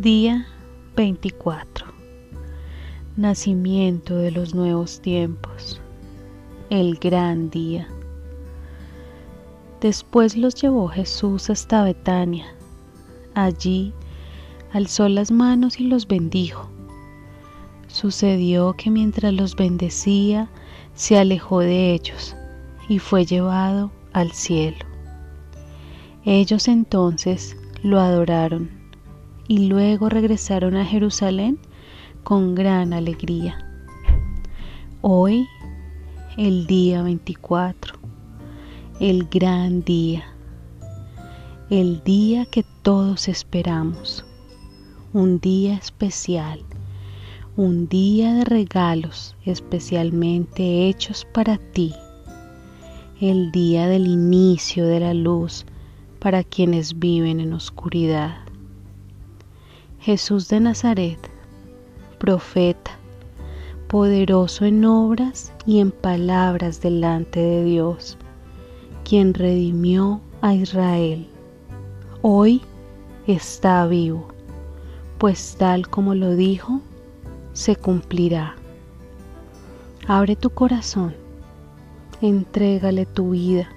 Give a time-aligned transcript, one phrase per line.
[0.00, 0.46] Día
[0.96, 1.84] 24.
[3.18, 5.78] Nacimiento de los nuevos tiempos.
[6.70, 7.86] El gran día.
[9.82, 12.46] Después los llevó Jesús hasta Betania.
[13.34, 13.92] Allí
[14.72, 16.70] alzó las manos y los bendijo.
[17.86, 20.48] Sucedió que mientras los bendecía,
[20.94, 22.34] se alejó de ellos
[22.88, 24.86] y fue llevado al cielo.
[26.24, 28.79] Ellos entonces lo adoraron
[29.50, 31.58] y luego regresaron a Jerusalén
[32.22, 33.58] con gran alegría.
[35.00, 35.44] Hoy,
[36.36, 37.98] el día 24,
[39.00, 40.22] el gran día,
[41.68, 44.24] el día que todos esperamos,
[45.12, 46.60] un día especial,
[47.56, 51.92] un día de regalos especialmente hechos para ti,
[53.20, 55.66] el día del inicio de la luz
[56.20, 58.49] para quienes viven en oscuridad.
[60.02, 61.18] Jesús de Nazaret,
[62.18, 62.92] profeta,
[63.86, 68.16] poderoso en obras y en palabras delante de Dios,
[69.04, 71.28] quien redimió a Israel.
[72.22, 72.62] Hoy
[73.26, 74.28] está vivo,
[75.18, 76.80] pues tal como lo dijo,
[77.52, 78.56] se cumplirá.
[80.08, 81.14] Abre tu corazón,
[82.22, 83.68] entrégale tu vida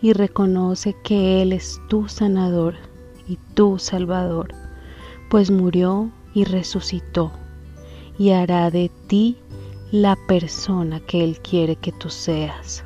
[0.00, 2.74] y reconoce que Él es tu sanador
[3.28, 4.61] y tu salvador
[5.32, 7.32] pues murió y resucitó
[8.18, 9.38] y hará de ti
[9.90, 12.84] la persona que Él quiere que tú seas.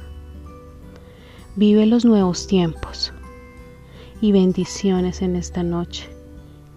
[1.57, 3.13] Vive los nuevos tiempos
[4.21, 6.09] y bendiciones en esta noche.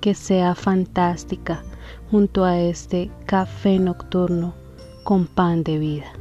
[0.02, 1.64] Que sea fantástica
[2.10, 4.56] junto a este café nocturno
[5.04, 6.12] con pan de vida.